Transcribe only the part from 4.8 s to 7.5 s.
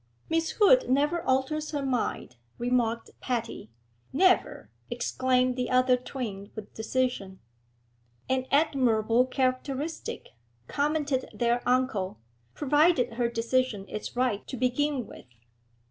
exclaimed the other twin with decision.